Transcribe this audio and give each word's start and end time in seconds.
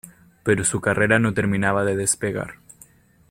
Pero 0.41 0.63
su 0.63 0.81
carrera 0.81 1.19
no 1.19 1.35
terminaba 1.35 1.85
de 1.85 1.95
despegar. 1.95 2.55